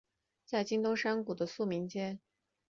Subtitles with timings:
[0.47, 2.17] 在东京山谷的宿民街。